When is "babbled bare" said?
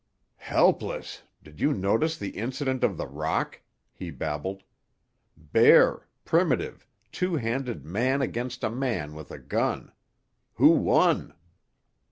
4.09-6.07